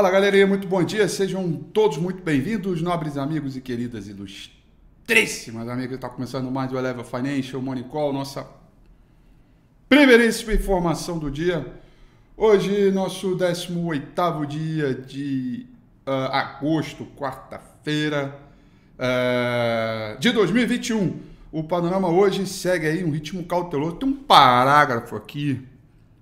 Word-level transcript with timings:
Fala 0.00 0.12
galerinha, 0.12 0.46
muito 0.46 0.66
bom 0.66 0.82
dia, 0.82 1.06
sejam 1.06 1.52
todos 1.52 1.98
muito 1.98 2.22
bem-vindos, 2.22 2.80
nobres 2.80 3.18
amigos 3.18 3.54
e 3.54 3.60
queridas 3.60 4.08
ilustríssimas 4.08 5.68
amigas. 5.68 5.96
Está 5.96 6.08
começando 6.08 6.50
mais 6.50 6.72
o 6.72 6.78
Eleva 6.78 7.04
Financial 7.04 7.60
Money 7.60 7.84
Call, 7.84 8.10
nossa 8.10 8.46
primeiríssima 9.90 10.54
informação 10.54 11.18
do 11.18 11.30
dia. 11.30 11.70
Hoje, 12.34 12.90
nosso 12.90 13.36
18 13.36 14.46
dia 14.46 14.94
de 14.94 15.66
uh, 16.06 16.32
agosto, 16.32 17.04
quarta-feira 17.14 18.34
uh, 18.96 20.18
de 20.18 20.32
2021. 20.32 21.20
O 21.52 21.62
panorama 21.62 22.08
hoje 22.08 22.46
segue 22.46 22.86
aí 22.86 23.04
um 23.04 23.10
ritmo 23.10 23.44
cauteloso. 23.44 23.96
Tem 23.96 24.08
um 24.08 24.16
parágrafo 24.16 25.14
aqui 25.14 25.60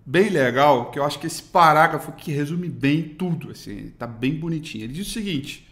bem 0.09 0.31
legal, 0.31 0.91
que 0.91 0.99
eu 0.99 1.05
acho 1.05 1.19
que 1.19 1.27
esse 1.27 1.43
parágrafo 1.43 2.13
que 2.13 2.33
resume 2.33 2.67
bem 2.67 3.03
tudo, 3.03 3.51
assim, 3.51 3.93
tá 3.99 4.07
bem 4.07 4.35
bonitinho. 4.35 4.85
Ele 4.85 4.95
diz 4.95 5.07
o 5.07 5.11
seguinte: 5.11 5.69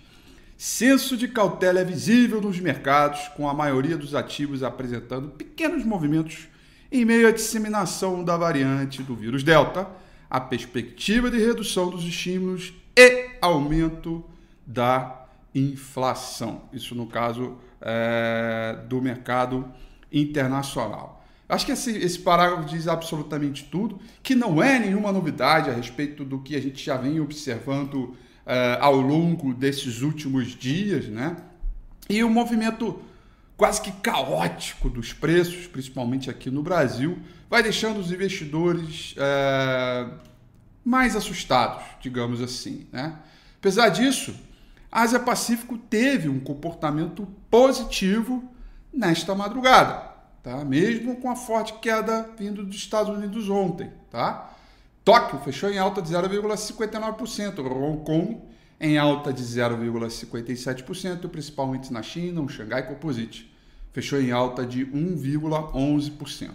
senso 0.59 1.17
de 1.17 1.27
cautela 1.27 1.81
é 1.81 1.85
visível 1.85 2.39
nos 2.43 2.61
mercados, 2.61 3.29
com 3.29 3.49
a 3.49 3.55
maioria 3.55 3.97
dos 3.97 4.15
ativos 4.15 4.63
apresentando 4.63 5.29
pequenos 5.29 5.87
movimentos 5.87 6.49
em 6.93 7.05
meio 7.05 7.27
à 7.27 7.31
disseminação 7.31 8.23
da 8.23 8.37
variante 8.37 9.03
do 9.03 9.17
vírus 9.17 9.43
Delta, 9.43 9.89
a 10.29 10.39
perspectiva 10.39 11.31
de 11.31 11.39
redução 11.39 11.89
dos 11.89 12.05
estímulos 12.05 12.75
e 12.95 13.31
aumento 13.41 14.23
da 14.67 15.27
inflação. 15.55 16.63
Isso 16.75 16.95
no 16.95 17.07
caso 17.07 17.57
é, 17.81 18.81
do 18.87 19.01
mercado 19.01 19.67
internacional. 20.13 21.16
Acho 21.49 21.67
que 21.67 21.73
esse, 21.73 21.97
esse 21.97 22.19
parágrafo 22.19 22.69
diz 22.69 22.89
absolutamente 22.89 23.65
tudo, 23.65 24.01
que 24.23 24.35
não 24.35 24.61
é 24.63 24.79
nenhuma 24.79 25.13
novidade 25.13 25.71
a 25.71 25.73
respeito 25.73 26.25
do 26.25 26.41
que 26.41 26.57
a 26.57 26.61
gente 26.61 26.85
já 26.85 26.97
vem 26.97 27.21
observando 27.21 27.95
uh, 27.95 28.17
ao 28.81 28.97
longo 28.97 29.55
desses 29.55 30.03
últimos 30.03 30.49
dias, 30.49 31.07
né? 31.07 31.37
E 32.09 32.23
o 32.25 32.31
movimento 32.31 33.01
quase 33.57 33.81
que 33.81 33.93
caótico 33.93 34.91
dos 34.91 35.13
preços, 35.13 35.67
principalmente 35.69 36.29
aqui 36.29 36.51
no 36.51 36.63
Brasil, 36.63 37.19
vai 37.49 37.63
deixando 37.63 38.01
os 38.01 38.11
investidores 38.11 39.13
uh, 39.13 40.13
mais 40.85 41.15
assustados, 41.15 41.85
digamos 42.01 42.43
assim, 42.43 42.89
né? 42.93 43.21
Apesar 43.59 43.89
disso, 43.89 44.35
a 44.91 45.03
Ásia 45.03 45.21
Pacífico 45.21 45.79
teve 45.79 46.29
um 46.29 46.41
comportamento 46.41 47.27
positivo 47.49 48.43
nesta 48.93 49.33
madrugada 49.33 50.16
tá? 50.47 50.65
mesmo 50.65 51.17
com 51.17 51.29
a 51.29 51.35
forte 51.35 51.73
queda 51.81 52.31
vindo 52.39 52.65
dos 52.65 52.77
Estados 52.77 53.13
Unidos 53.13 53.51
ontem. 53.51 53.91
Tá? 54.13 54.55
Tóquio 55.05 55.41
fechou 55.41 55.69
em 55.69 55.79
alta 55.79 56.01
de 56.01 56.13
0,59%, 56.15 57.59
Hong 57.59 58.05
Kong 58.05 58.39
em 58.81 58.97
alta 58.97 59.33
de 59.33 59.43
0,57%, 59.43 61.29
principalmente 61.29 61.93
na 61.93 62.01
China, 62.01 62.43
o 62.43 62.49
Xangai 62.49 62.87
Composite 62.87 63.53
fechou 63.93 64.21
em 64.21 64.31
alta 64.31 64.65
de 64.65 64.87
1,11%. 64.87 66.51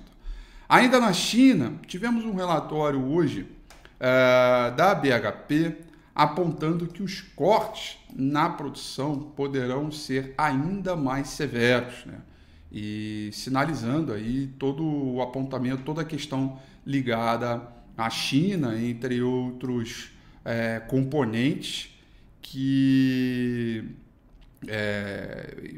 Ainda 0.70 1.00
na 1.00 1.12
China, 1.12 1.74
tivemos 1.86 2.24
um 2.24 2.34
relatório 2.34 3.04
hoje 3.04 3.42
uh, 3.42 4.74
da 4.74 4.96
BHP 4.96 5.76
apontando 6.16 6.88
que 6.88 7.04
os 7.04 7.20
cortes 7.20 7.98
na 8.16 8.48
produção 8.48 9.20
poderão 9.36 9.92
ser 9.92 10.34
ainda 10.38 10.96
mais 10.96 11.30
severos. 11.30 12.06
Né? 12.06 12.20
E 12.72 13.30
sinalizando 13.34 14.14
aí 14.14 14.48
todo 14.58 14.84
o 14.84 15.22
apontamento, 15.22 15.84
toda 15.84 16.02
a 16.02 16.06
questão 16.06 16.60
ligada 16.86 17.62
à 17.98 18.10
China, 18.10 18.80
entre 18.82 19.22
outros 19.22 20.12
é, 20.46 20.80
componentes 20.80 21.90
que, 22.42 23.84
é, 24.68 25.74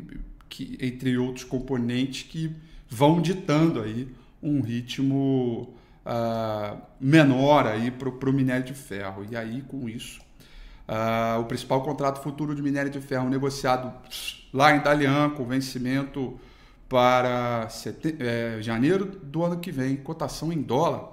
que, 0.48 0.78
entre 0.80 1.18
outros 1.18 1.44
componentes 1.44 2.24
que 2.24 2.56
vão 2.88 3.22
ditando 3.22 3.82
aí 3.82 4.08
um 4.42 4.62
ritmo 4.62 5.74
uh, 6.06 6.82
menor 7.00 7.66
aí 7.66 7.90
para 7.90 8.30
o 8.30 8.34
minério 8.34 8.66
de 8.66 8.74
ferro. 8.74 9.26
E 9.30 9.36
aí, 9.36 9.62
com 9.62 9.88
isso, 9.88 10.22
uh, 10.88 11.40
o 11.40 11.46
principal 11.46 11.82
contrato 11.82 12.22
futuro 12.22 12.54
de 12.54 12.62
minério 12.62 12.92
de 12.92 13.00
ferro 13.00 13.30
negociado 13.30 13.94
lá 14.54 14.76
em 14.76 14.82
Dalian, 14.82 15.32
com 15.32 15.46
vencimento 15.46 16.40
para 16.94 17.68
sete, 17.70 18.16
é, 18.20 18.62
janeiro 18.62 19.08
do 19.08 19.44
ano 19.44 19.60
que 19.60 19.72
vem, 19.72 19.98
cotação 19.98 20.54
em 20.54 20.62
dólar. 20.62 21.12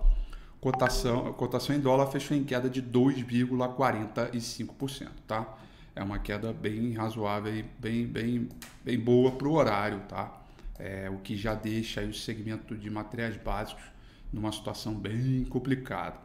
Cotação, 0.61 1.33
cotação 1.33 1.75
em 1.75 1.81
dólar 1.81 2.09
fechou 2.09 2.37
em 2.37 2.45
queda 2.45 2.69
de 2.69 2.83
2,45%, 2.83 5.09
tá? 5.27 5.57
É 5.97 6.03
uma 6.03 6.19
queda 6.19 6.53
bem 6.53 6.93
razoável 6.93 7.57
e 7.57 7.65
bem, 7.79 8.07
bem, 8.07 8.47
bem 8.85 9.01
boa 9.01 9.33
para 9.33 9.49
o 9.49 9.55
horário, 9.55 10.01
tá? 10.01 10.43
É, 10.79 11.09
o 11.09 11.17
que 11.17 11.35
já 11.35 11.55
deixa 11.55 12.03
o 12.03 12.13
segmento 12.13 12.77
de 12.77 12.91
materiais 12.91 13.39
básicos 13.39 13.85
numa 14.31 14.53
situação 14.53 14.95
bem 14.95 15.47
complicada. 15.49 16.19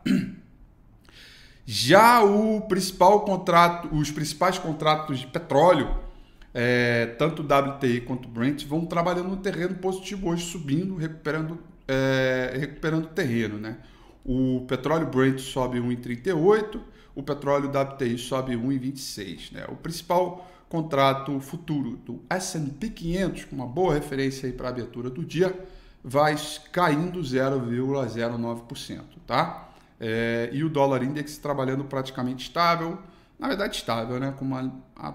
Já 1.65 2.21
o 2.21 2.59
principal 2.59 3.21
contrato, 3.21 3.87
os 3.95 4.11
principais 4.11 4.59
contratos 4.59 5.19
de 5.19 5.27
petróleo 5.27 6.03
é, 6.57 7.07
tanto 7.17 7.41
WTI 7.41 7.99
quanto 7.99 8.29
Brent 8.29 8.65
vão 8.65 8.85
trabalhando 8.85 9.27
no 9.27 9.35
terreno 9.35 9.75
positivo 9.75 10.29
hoje, 10.29 10.45
subindo, 10.45 10.95
recuperando, 10.95 11.59
é, 11.85 12.55
recuperando 12.57 13.07
terreno. 13.07 13.57
Né? 13.57 13.77
O 14.23 14.63
petróleo 14.65 15.05
Brent 15.05 15.39
sobe 15.39 15.79
1,38, 15.79 16.79
o 17.13 17.21
petróleo 17.21 17.69
WTI 17.69 18.17
sobe 18.17 18.55
1,26. 18.55 19.51
Né? 19.51 19.65
O 19.67 19.75
principal 19.75 20.49
contrato 20.69 21.41
futuro 21.41 21.97
do 21.97 22.23
S&P 22.29 22.87
500, 22.87 23.43
com 23.45 23.57
uma 23.57 23.67
boa 23.67 23.93
referência 23.93 24.49
para 24.53 24.67
a 24.67 24.71
abertura 24.71 25.09
do 25.09 25.25
dia, 25.25 25.53
vai 26.01 26.37
caindo 26.71 27.19
0,09%. 27.19 29.01
Tá? 29.27 29.71
É, 29.99 30.49
e 30.53 30.63
o 30.63 30.69
dólar 30.69 31.03
index 31.03 31.37
trabalhando 31.37 31.83
praticamente 31.83 32.47
estável, 32.47 32.97
na 33.37 33.47
verdade 33.47 33.75
estável, 33.75 34.19
né? 34.19 34.33
com 34.37 34.45
uma, 34.45 34.71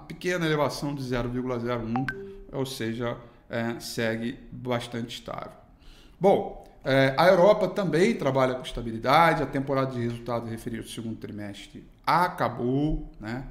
pequena 0.08 0.46
elevação 0.46 0.94
de 0.94 1.02
0,01, 1.02 2.06
ou 2.52 2.66
seja, 2.66 3.16
é, 3.48 3.78
segue 3.80 4.38
bastante 4.52 5.18
estável. 5.18 5.52
Bom, 6.18 6.64
é, 6.84 7.14
a 7.16 7.26
Europa 7.26 7.68
também 7.68 8.14
trabalha 8.14 8.54
com 8.54 8.62
estabilidade, 8.62 9.42
a 9.42 9.46
temporada 9.46 9.92
de 9.92 10.00
resultados 10.00 10.48
referida 10.50 10.82
ao 10.82 10.88
segundo 10.88 11.16
trimestre 11.16 11.84
acabou, 12.06 13.10
né? 13.20 13.44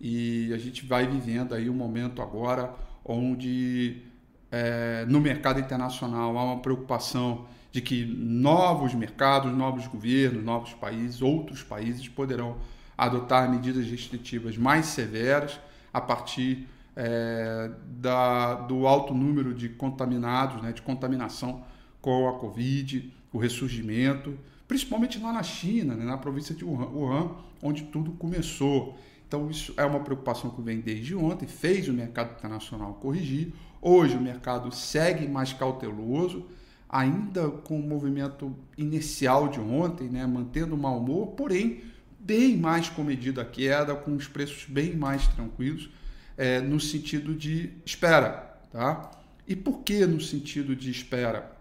e 0.00 0.52
a 0.52 0.58
gente 0.58 0.84
vai 0.84 1.06
vivendo 1.06 1.54
aí 1.54 1.70
um 1.70 1.74
momento 1.74 2.20
agora 2.20 2.72
onde 3.04 4.02
é, 4.50 5.04
no 5.06 5.20
mercado 5.20 5.60
internacional 5.60 6.36
há 6.36 6.44
uma 6.44 6.60
preocupação 6.60 7.46
de 7.72 7.80
que 7.80 8.04
novos 8.06 8.94
mercados, 8.94 9.52
novos 9.52 9.86
governos, 9.86 10.42
novos 10.42 10.72
países, 10.74 11.20
outros 11.20 11.62
países 11.62 12.08
poderão 12.08 12.56
adotar 12.96 13.50
medidas 13.50 13.86
restritivas 13.86 14.56
mais 14.56 14.86
severas 14.86 15.58
a 15.92 16.00
partir 16.00 16.66
é, 16.96 17.70
da, 17.86 18.54
do 18.54 18.86
alto 18.86 19.12
número 19.12 19.52
de 19.52 19.68
contaminados, 19.68 20.62
né, 20.62 20.72
de 20.72 20.80
contaminação 20.80 21.62
com 22.00 22.28
a 22.28 22.38
Covid, 22.38 23.12
o 23.32 23.38
ressurgimento, 23.38 24.38
principalmente 24.66 25.18
lá 25.18 25.32
na 25.32 25.42
China, 25.42 25.94
né, 25.94 26.04
na 26.04 26.16
província 26.16 26.54
de 26.54 26.64
Wuhan, 26.64 27.32
onde 27.62 27.84
tudo 27.84 28.12
começou. 28.12 28.96
Então, 29.28 29.50
isso 29.50 29.74
é 29.76 29.84
uma 29.84 30.00
preocupação 30.00 30.50
que 30.50 30.62
vem 30.62 30.80
desde 30.80 31.14
ontem, 31.14 31.46
fez 31.46 31.88
o 31.88 31.92
mercado 31.92 32.32
internacional 32.36 32.94
corrigir. 32.94 33.52
Hoje, 33.82 34.16
o 34.16 34.20
mercado 34.20 34.72
segue 34.72 35.28
mais 35.28 35.52
cauteloso, 35.52 36.46
ainda 36.88 37.48
com 37.48 37.78
o 37.78 37.82
movimento 37.82 38.54
inicial 38.78 39.48
de 39.48 39.60
ontem, 39.60 40.08
né, 40.08 40.24
mantendo 40.26 40.76
o 40.76 40.78
mau 40.78 40.98
humor, 40.98 41.28
porém 41.28 41.82
bem 42.26 42.56
mais 42.56 42.88
comedida 42.88 43.42
a 43.42 43.44
queda, 43.44 43.94
com 43.94 44.16
os 44.16 44.26
preços 44.26 44.64
bem 44.68 44.96
mais 44.96 45.28
tranquilos, 45.28 45.88
é, 46.36 46.60
no 46.60 46.80
sentido 46.80 47.34
de 47.34 47.70
espera. 47.84 48.58
Tá? 48.72 49.10
E 49.46 49.54
por 49.54 49.82
que 49.84 50.04
no 50.04 50.20
sentido 50.20 50.74
de 50.74 50.90
espera? 50.90 51.52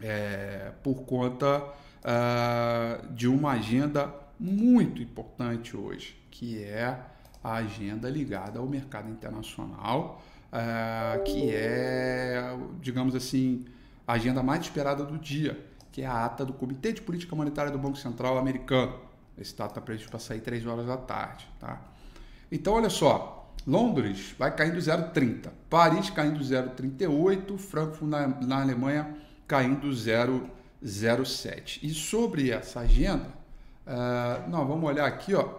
É, 0.00 0.70
por 0.84 1.02
conta 1.02 1.58
uh, 1.58 3.12
de 3.12 3.26
uma 3.26 3.52
agenda 3.52 4.14
muito 4.38 5.02
importante 5.02 5.76
hoje, 5.76 6.16
que 6.30 6.62
é 6.62 6.96
a 7.42 7.54
agenda 7.54 8.08
ligada 8.08 8.60
ao 8.60 8.66
mercado 8.68 9.10
internacional, 9.10 10.22
uh, 10.52 11.24
que 11.24 11.50
é, 11.50 12.56
digamos 12.80 13.16
assim, 13.16 13.64
a 14.06 14.12
agenda 14.12 14.40
mais 14.40 14.62
esperada 14.62 15.04
do 15.04 15.18
dia, 15.18 15.58
que 15.90 16.02
é 16.02 16.06
a 16.06 16.24
ata 16.24 16.44
do 16.44 16.52
Comitê 16.52 16.92
de 16.92 17.02
Política 17.02 17.34
Monetária 17.34 17.72
do 17.72 17.78
Banco 17.78 17.98
Central 17.98 18.38
americano. 18.38 19.07
Esse 19.40 19.56
dado 19.56 19.70
está 19.70 19.80
previsto 19.80 20.08
para 20.10 20.18
sair 20.18 20.40
3 20.40 20.66
horas 20.66 20.86
da 20.86 20.96
tarde. 20.96 21.48
Tá? 21.60 21.80
Então, 22.50 22.74
olha 22.74 22.90
só. 22.90 23.34
Londres 23.66 24.34
vai 24.38 24.54
caindo 24.54 24.78
0,30. 24.78 25.50
Paris 25.68 26.10
caindo 26.10 26.40
0,38. 26.40 27.58
Frankfurt 27.58 28.08
na, 28.08 28.26
na 28.26 28.62
Alemanha 28.62 29.14
caindo 29.46 29.88
0,07. 29.88 31.80
E 31.82 31.90
sobre 31.90 32.50
essa 32.50 32.80
agenda, 32.80 33.28
uh, 33.86 34.50
vamos 34.50 34.88
olhar 34.88 35.06
aqui, 35.06 35.34
ó. 35.34 35.50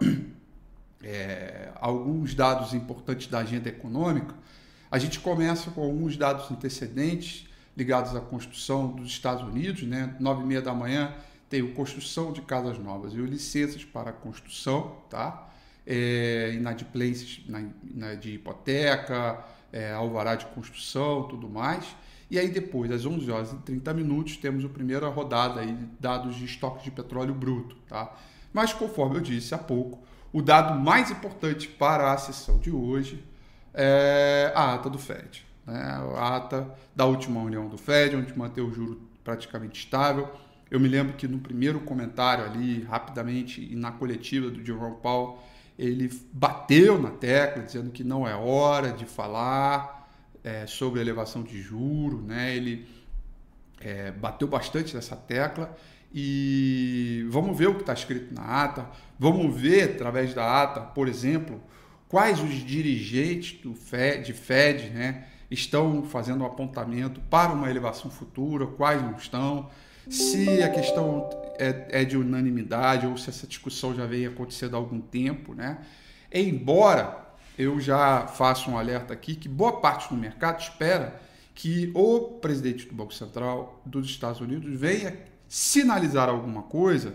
é, 1.02 1.70
alguns 1.76 2.34
dados 2.34 2.74
importantes 2.74 3.26
da 3.26 3.38
agenda 3.38 3.68
econômica, 3.68 4.34
a 4.90 4.98
gente 4.98 5.20
começa 5.20 5.70
com 5.70 5.82
alguns 5.82 6.16
dados 6.16 6.50
antecedentes 6.50 7.48
ligados 7.76 8.14
à 8.14 8.20
construção 8.20 8.88
dos 8.88 9.08
Estados 9.08 9.42
Unidos, 9.44 9.82
né? 9.84 10.14
Nove 10.18 10.42
e 10.42 10.46
meia 10.46 10.60
da 10.60 10.74
manhã 10.74 11.14
tem 11.50 11.66
construção 11.72 12.32
de 12.32 12.40
casas 12.40 12.78
novas 12.78 13.12
e 13.12 13.16
licenças 13.16 13.84
para 13.84 14.12
construção, 14.12 14.96
tá? 15.10 15.48
É, 15.84 16.52
inadimplências 16.54 17.40
na, 17.48 17.68
na, 17.82 18.14
de 18.14 18.34
hipoteca, 18.34 19.44
é, 19.72 19.92
alvará 19.92 20.36
de 20.36 20.46
construção, 20.46 21.24
tudo 21.24 21.48
mais. 21.48 21.84
E 22.30 22.38
aí 22.38 22.48
depois, 22.48 22.92
às 22.92 23.04
11 23.04 23.28
horas 23.28 23.52
e 23.52 23.56
30 23.56 23.92
minutos, 23.92 24.36
temos 24.36 24.64
a 24.64 24.68
primeira 24.68 25.08
rodada 25.08 25.60
aí 25.60 25.74
de 25.74 25.86
dados 25.98 26.36
de 26.36 26.44
estoque 26.44 26.84
de 26.84 26.92
petróleo 26.92 27.34
bruto, 27.34 27.74
tá? 27.88 28.16
Mas 28.52 28.72
conforme 28.72 29.16
eu 29.16 29.20
disse 29.20 29.52
há 29.52 29.58
pouco, 29.58 29.98
o 30.32 30.40
dado 30.40 30.78
mais 30.78 31.10
importante 31.10 31.66
para 31.66 32.12
a 32.12 32.16
sessão 32.16 32.58
de 32.58 32.70
hoje 32.70 33.24
é 33.74 34.52
a 34.54 34.74
ata 34.74 34.88
do 34.88 34.98
Fed. 34.98 35.44
Né? 35.66 35.82
A 36.16 36.36
ata 36.36 36.72
da 36.94 37.04
última 37.06 37.40
reunião 37.40 37.68
do 37.68 37.76
Fed, 37.76 38.14
onde 38.14 38.36
manteve 38.38 38.68
o 38.68 38.72
juro 38.72 39.00
praticamente 39.24 39.80
estável. 39.80 40.30
Eu 40.70 40.78
me 40.78 40.88
lembro 40.88 41.14
que 41.14 41.26
no 41.26 41.38
primeiro 41.38 41.80
comentário 41.80 42.44
ali, 42.44 42.82
rapidamente, 42.82 43.60
e 43.60 43.74
na 43.74 43.90
coletiva 43.90 44.48
do 44.48 44.64
Jerome 44.64 44.96
Powell, 45.02 45.38
ele 45.78 46.10
bateu 46.32 47.00
na 47.00 47.10
tecla, 47.10 47.62
dizendo 47.62 47.90
que 47.90 48.04
não 48.04 48.28
é 48.28 48.34
hora 48.34 48.92
de 48.92 49.04
falar 49.04 50.08
é, 50.44 50.66
sobre 50.66 51.00
elevação 51.00 51.42
de 51.42 51.60
juro, 51.60 52.22
né? 52.22 52.54
Ele 52.54 52.86
é, 53.80 54.12
bateu 54.12 54.46
bastante 54.46 54.94
nessa 54.94 55.16
tecla. 55.16 55.74
E 56.12 57.24
vamos 57.30 57.56
ver 57.56 57.68
o 57.68 57.74
que 57.74 57.82
está 57.82 57.92
escrito 57.92 58.34
na 58.34 58.64
ata, 58.64 58.90
vamos 59.18 59.58
ver 59.58 59.94
através 59.94 60.34
da 60.34 60.62
ata, 60.62 60.80
por 60.80 61.06
exemplo, 61.06 61.62
quais 62.08 62.40
os 62.40 62.50
dirigentes 62.50 63.60
do 63.60 63.74
FED, 63.74 64.32
Fed 64.32 64.90
né, 64.90 65.26
estão 65.48 66.02
fazendo 66.02 66.42
um 66.42 66.46
apontamento 66.46 67.20
para 67.30 67.52
uma 67.52 67.70
elevação 67.70 68.10
futura, 68.10 68.66
quais 68.66 69.00
não 69.00 69.12
estão, 69.12 69.70
se 70.08 70.62
a 70.62 70.68
questão 70.68 71.28
é, 71.58 72.02
é 72.02 72.04
de 72.04 72.16
unanimidade 72.16 73.06
ou 73.06 73.16
se 73.16 73.28
essa 73.28 73.46
discussão 73.46 73.94
já 73.94 74.06
vem 74.06 74.26
acontecendo 74.26 74.74
há 74.74 74.78
algum 74.78 75.00
tempo. 75.00 75.54
Né? 75.54 75.78
Embora 76.32 77.28
eu 77.58 77.78
já 77.80 78.26
faça 78.26 78.70
um 78.70 78.78
alerta 78.78 79.12
aqui 79.12 79.34
que 79.34 79.48
boa 79.48 79.80
parte 79.80 80.08
do 80.08 80.16
mercado 80.16 80.60
espera 80.60 81.20
que 81.54 81.90
o 81.94 82.38
presidente 82.40 82.86
do 82.86 82.94
Banco 82.94 83.12
Central 83.12 83.82
dos 83.84 84.08
Estados 84.08 84.40
Unidos 84.40 84.74
venha 84.78 85.18
sinalizar 85.46 86.28
alguma 86.28 86.62
coisa 86.62 87.14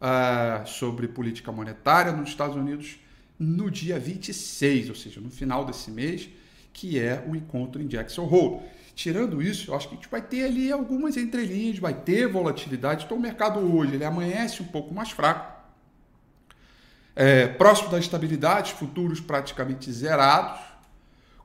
uh, 0.00 0.66
sobre 0.66 1.08
política 1.08 1.50
monetária 1.50 2.12
nos 2.12 2.28
Estados 2.28 2.56
Unidos 2.56 2.98
no 3.38 3.70
dia 3.70 3.98
26, 3.98 4.90
ou 4.90 4.94
seja, 4.94 5.18
no 5.18 5.30
final 5.30 5.64
desse 5.64 5.90
mês, 5.90 6.28
que 6.74 6.98
é 6.98 7.24
o 7.26 7.34
encontro 7.34 7.80
em 7.80 7.86
Jackson 7.86 8.24
Hole. 8.24 8.60
Tirando 9.00 9.40
isso, 9.40 9.70
eu 9.70 9.74
acho 9.74 9.88
que 9.88 9.94
a 9.94 9.96
gente 9.96 10.10
vai 10.10 10.20
ter 10.20 10.44
ali 10.44 10.70
algumas 10.70 11.16
entrelinhas, 11.16 11.78
vai 11.78 11.94
ter 11.94 12.28
volatilidade. 12.28 13.06
Então 13.06 13.16
o 13.16 13.20
mercado 13.20 13.58
hoje 13.58 13.94
ele 13.94 14.04
amanhece 14.04 14.62
um 14.62 14.66
pouco 14.66 14.92
mais 14.92 15.10
fraco. 15.10 15.50
É, 17.16 17.46
próximo 17.46 17.88
da 17.88 17.98
estabilidade, 17.98 18.74
futuros 18.74 19.18
praticamente 19.18 19.90
zerados, 19.90 20.60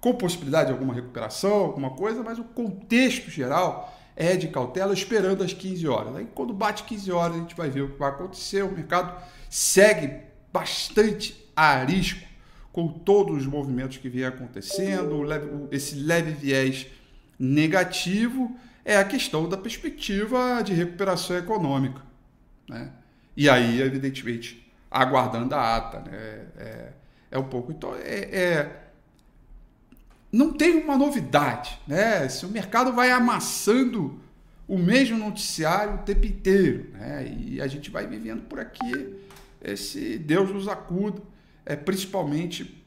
com 0.01 0.13
possibilidade 0.15 0.65
de 0.65 0.73
alguma 0.73 0.93
recuperação, 0.93 1.53
alguma 1.53 1.91
coisa, 1.91 2.21
mas 2.21 2.37
o 2.37 2.43
contexto 2.43 3.31
geral 3.31 3.97
é 4.17 4.35
de 4.35 4.49
cautela 4.49 4.93
esperando 4.93 5.41
as 5.41 5.53
15 5.53 5.87
horas. 5.87 6.13
Aí 6.17 6.27
quando 6.35 6.53
bate 6.53 6.83
15 6.83 7.09
horas 7.13 7.37
a 7.37 7.39
gente 7.39 7.55
vai 7.55 7.69
ver 7.69 7.83
o 7.83 7.91
que 7.93 7.97
vai 7.97 8.09
acontecer. 8.09 8.63
O 8.63 8.71
mercado 8.73 9.15
segue 9.49 10.23
bastante 10.51 11.49
a 11.55 11.85
risco 11.85 12.19
com 12.73 12.89
todos 12.89 13.37
os 13.37 13.47
movimentos 13.47 13.95
que 13.95 14.09
vem 14.09 14.25
acontecendo, 14.25 15.23
esse 15.71 15.95
leve 15.95 16.31
viés 16.31 16.87
negativo 17.37 18.57
é 18.83 18.97
a 18.97 19.03
questão 19.03 19.49
da 19.49 19.57
perspectiva 19.57 20.61
de 20.61 20.73
recuperação 20.73 21.37
econômica. 21.37 22.01
Né? 22.67 22.91
E 23.35 23.49
aí, 23.49 23.81
evidentemente, 23.81 24.71
aguardando 24.89 25.55
a 25.55 25.75
ata. 25.75 25.99
Né? 25.99 26.17
É, 26.57 26.89
é 27.31 27.39
um 27.39 27.43
pouco. 27.43 27.71
Então, 27.71 27.95
é, 27.95 28.19
é 28.35 28.81
não 30.31 30.51
tem 30.51 30.83
uma 30.83 30.97
novidade, 30.97 31.79
né? 31.87 32.27
Se 32.27 32.45
o 32.45 32.49
mercado 32.49 32.91
vai 32.91 33.09
amassando 33.09 34.19
o 34.67 34.77
mesmo 34.77 35.17
noticiário 35.17 35.95
o 35.95 35.97
tempo 35.99 36.25
inteiro, 36.25 36.89
né? 36.91 37.25
E 37.39 37.61
a 37.61 37.67
gente 37.67 37.89
vai 37.89 38.05
vivendo 38.05 38.41
por 38.41 38.59
aqui 38.59 39.15
esse 39.63 40.17
Deus 40.17 40.51
nos 40.51 40.67
acuda, 40.67 41.21
é, 41.65 41.75
principalmente 41.75 42.83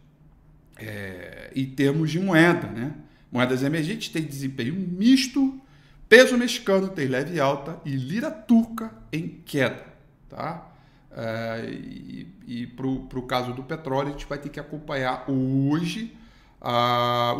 é, 0.77 1.51
em 1.55 1.67
termos 1.67 2.11
de 2.11 2.21
moeda, 2.21 2.69
né? 2.69 2.93
Moedas 3.31 3.63
emergentes 3.63 4.09
têm 4.09 4.23
desempenho 4.23 4.75
misto, 4.75 5.61
peso 6.09 6.37
mexicano 6.37 6.89
tem 6.89 7.07
leve 7.07 7.39
alta 7.39 7.79
e 7.85 7.91
lira 7.91 8.31
turca 8.31 8.93
em 9.13 9.29
queda, 9.45 9.85
tá? 10.29 10.67
É, 11.11 11.69
e, 11.71 12.27
e 12.47 12.67
para 12.67 12.87
o 12.87 13.23
caso 13.23 13.53
do 13.53 13.63
petróleo, 13.63 14.09
a 14.09 14.13
gente 14.13 14.27
vai 14.27 14.39
ter 14.39 14.49
que 14.49 14.61
acompanhar 14.61 15.25
hoje 15.29 16.17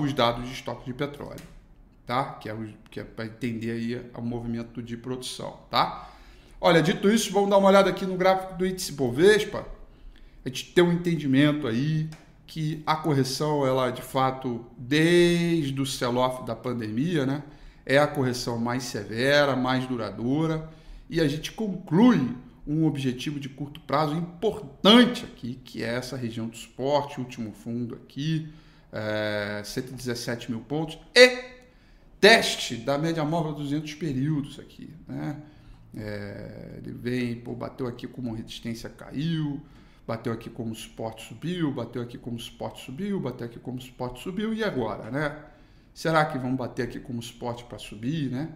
os 0.01 0.13
dados 0.13 0.47
de 0.47 0.55
estoque 0.55 0.85
de 0.87 0.95
petróleo, 0.95 1.41
tá? 2.07 2.35
Que 2.35 2.49
é, 2.49 2.57
que 2.91 3.01
é 3.01 3.05
para 3.05 3.27
entender 3.27 3.73
aí 3.73 4.11
o 4.15 4.23
movimento 4.23 4.83
de 4.83 4.97
produção, 4.97 5.59
tá? 5.71 6.11
Olha, 6.61 6.83
dito 6.83 7.09
isso, 7.09 7.33
vamos 7.33 7.51
dar 7.51 7.59
uma 7.59 7.69
olhada 7.69 7.91
aqui 7.91 8.05
no 8.05 8.17
gráfico 8.17 8.55
do 8.55 8.67
índice 8.67 8.93
Bovespa. 8.93 9.67
A 10.45 10.49
gente 10.49 10.73
tem 10.73 10.83
um 10.83 10.93
entendimento 10.93 11.67
aí 11.67 12.09
que 12.49 12.83
a 12.87 12.97
correção, 12.97 13.65
ela 13.67 13.91
de 13.91 14.01
fato, 14.01 14.65
desde 14.77 15.79
o 15.81 15.85
sell-off 15.85 16.47
da 16.47 16.57
pandemia, 16.57 17.27
né, 17.27 17.43
é 17.85 17.99
a 17.99 18.07
correção 18.07 18.59
mais 18.59 18.85
severa, 18.85 19.55
mais 19.55 19.87
duradoura, 19.87 20.69
e 21.11 21.21
a 21.21 21.29
gente 21.29 21.53
conclui 21.53 22.35
um 22.67 22.87
objetivo 22.87 23.39
de 23.39 23.51
curto 23.51 23.81
prazo 23.81 24.15
importante 24.15 25.25
aqui, 25.27 25.61
que 25.63 25.85
é 25.85 25.95
essa 25.95 26.17
região 26.17 26.49
do 26.49 26.57
suporte, 26.57 27.21
último 27.21 27.53
fundo 27.53 27.95
aqui, 27.95 28.49
é, 28.91 29.61
117 29.63 30.51
mil 30.51 30.61
pontos, 30.61 30.99
e 31.15 31.45
teste 32.19 32.77
da 32.77 32.97
média 32.97 33.25
móvel 33.25 33.53
200 33.53 33.95
períodos 33.95 34.59
aqui. 34.59 34.91
Né? 35.07 35.37
É, 35.95 36.79
ele 36.79 36.93
vem, 36.93 37.37
pô, 37.37 37.55
bateu 37.55 37.87
aqui 37.87 38.07
como 38.07 38.35
resistência, 38.35 38.89
caiu, 38.89 39.61
bateu 40.09 40.33
aqui 40.33 40.49
como 40.49 40.75
suporte, 40.75 41.29
subiu, 41.29 41.71
bateu 41.71 42.01
aqui 42.01 42.17
como 42.17 42.39
suporte, 42.41 42.83
subiu, 42.83 43.21
bateu 43.21 43.47
aqui 43.47 43.59
como 43.59 43.79
suporte, 43.79 44.23
subiu, 44.23 44.55
e 44.55 44.65
agora, 44.65 45.11
né? 45.11 45.37
Será 45.93 46.25
que 46.25 46.39
vão 46.39 46.57
bater 46.57 46.85
aqui 46.85 46.99
como 46.99 47.21
suporte 47.21 47.63
para 47.65 47.77
subir, 47.77 48.31
né? 48.31 48.49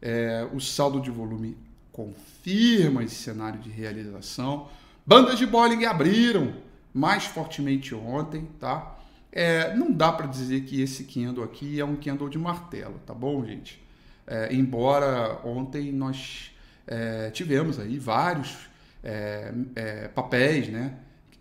É, 0.00 0.48
o 0.52 0.60
saldo 0.60 1.00
de 1.00 1.10
volume 1.10 1.58
confirma 1.90 3.02
esse 3.02 3.16
cenário 3.16 3.58
de 3.58 3.68
realização. 3.68 4.68
Bandas 5.04 5.36
de 5.36 5.46
Bollinger 5.46 5.90
abriram 5.90 6.54
mais 6.94 7.24
fortemente 7.24 7.92
ontem, 7.92 8.48
tá? 8.60 8.96
É, 9.32 9.74
não 9.74 9.90
dá 9.90 10.12
para 10.12 10.28
dizer 10.28 10.60
que 10.62 10.80
esse 10.80 11.04
candle 11.04 11.42
aqui 11.42 11.80
é 11.80 11.84
um 11.84 11.96
candle 11.96 12.28
de 12.28 12.38
martelo, 12.38 13.00
tá 13.04 13.12
bom, 13.12 13.44
gente? 13.44 13.82
É, 14.28 14.54
embora 14.54 15.40
ontem 15.44 15.90
nós 15.90 16.52
é, 16.86 17.30
tivemos 17.30 17.80
aí 17.80 17.98
vários 17.98 18.69
é, 19.02 19.52
é, 19.74 20.08
papéis, 20.08 20.68
né? 20.68 20.96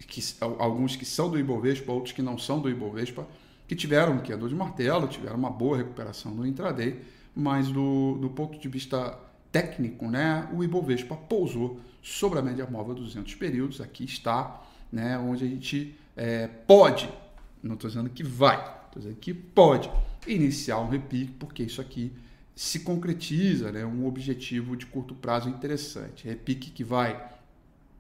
Que, 0.08 0.22
alguns 0.58 0.96
que 0.96 1.06
são 1.06 1.30
do 1.30 1.38
Ibovespa, 1.38 1.92
outros 1.92 2.14
que 2.14 2.22
não 2.22 2.38
são 2.38 2.60
do 2.60 2.70
Ibovespa, 2.70 3.28
que 3.68 3.76
tiveram 3.76 4.14
um 4.14 4.20
candle 4.20 4.50
de 4.50 4.56
martelo, 4.56 5.08
tiveram 5.08 5.38
uma 5.38 5.50
boa 5.52 5.78
recuperação 5.78 6.34
no 6.34 6.46
intraday, 6.48 7.00
mas 7.36 7.68
do, 7.68 8.18
do 8.20 8.30
ponto 8.30 8.58
de 8.58 8.68
vista 8.68 9.18
técnico, 9.52 10.10
né, 10.10 10.50
o 10.54 10.64
Ibovespa 10.64 11.16
pousou 11.16 11.80
sobre 12.02 12.40
a 12.40 12.42
média 12.42 12.68
móvel 12.70 12.96
200 12.96 13.36
períodos. 13.36 13.82
Aqui 13.82 14.06
está, 14.06 14.64
né, 14.92 15.18
onde 15.20 15.44
a 15.44 15.48
gente 15.48 15.96
é, 16.16 16.48
pode 16.48 17.10
não 17.62 17.76
estou 17.76 17.90
dizendo 17.90 18.10
que 18.10 18.24
vai, 18.24 18.58
estou 18.58 19.02
dizendo 19.02 19.18
que 19.18 19.34
pode 19.34 19.92
iniciar 20.28 20.80
um 20.80 20.90
repique, 20.90 21.34
porque 21.34 21.64
isso 21.64 21.82
aqui 21.82 22.12
se 22.56 22.82
concretiza, 22.82 23.72
né, 23.72 23.86
um 23.86 24.06
objetivo 24.06 24.76
de 24.76 24.86
curto 24.86 25.16
prazo 25.16 25.50
interessante. 25.50 26.28
Repique 26.28 26.72
que 26.72 26.84
vai 26.84 27.32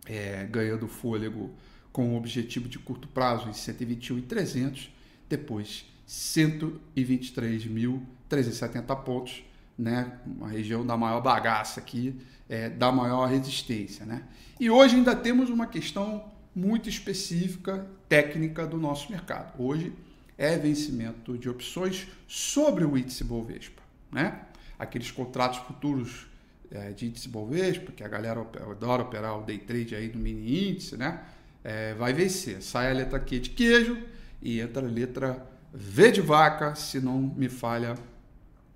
é, 0.09 0.45
ganhando 0.49 0.87
fôlego 0.87 1.51
com 1.93 2.13
o 2.13 2.17
objetivo 2.17 2.67
de 2.67 2.79
curto 2.79 3.07
prazo 3.07 3.47
em 3.47 3.51
121.300, 3.51 4.89
depois 5.29 5.85
123.370 6.07 9.03
pontos, 9.03 9.43
né, 9.77 10.19
uma 10.25 10.49
região 10.49 10.83
da 10.85 10.97
maior 10.97 11.21
bagaça 11.21 11.79
aqui, 11.79 12.19
é, 12.49 12.69
da 12.69 12.91
maior 12.91 13.29
resistência. 13.29 14.05
Né? 14.05 14.23
E 14.59 14.69
hoje 14.69 14.95
ainda 14.95 15.15
temos 15.15 15.49
uma 15.49 15.67
questão 15.67 16.25
muito 16.55 16.89
específica, 16.89 17.87
técnica 18.09 18.65
do 18.65 18.77
nosso 18.77 19.11
mercado. 19.11 19.53
Hoje 19.61 19.93
é 20.37 20.57
vencimento 20.57 21.37
de 21.37 21.47
opções 21.47 22.07
sobre 22.27 22.83
o 22.83 22.97
índice 22.97 23.23
Bovespa, 23.23 23.83
né? 24.11 24.41
Aqueles 24.79 25.11
contratos 25.11 25.59
futuros 25.59 26.25
é, 26.71 26.91
de 26.91 27.07
índice 27.07 27.27
Bovespa, 27.29 27.91
que 27.91 28.03
a 28.03 28.07
galera 28.07 28.41
adora 28.41 29.03
operar 29.03 29.37
o 29.37 29.43
day 29.43 29.57
trade 29.57 29.95
aí 29.95 30.11
no 30.13 30.19
mini 30.19 30.69
índice, 30.69 30.97
né? 30.97 31.23
é, 31.63 31.93
vai 31.93 32.13
vencer. 32.13 32.61
Sai 32.61 32.91
a 32.91 32.93
letra 32.93 33.19
Q 33.19 33.39
de 33.39 33.49
queijo 33.51 33.97
e 34.41 34.59
entra 34.59 34.85
a 34.85 34.89
letra 34.89 35.45
V 35.73 36.11
de 36.11 36.21
vaca, 36.21 36.75
se 36.75 36.99
não 36.99 37.19
me 37.19 37.49
falha 37.49 37.95